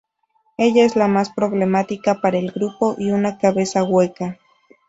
[0.57, 4.39] Ella es la más problemática para el grupo, y una cabeza hueca.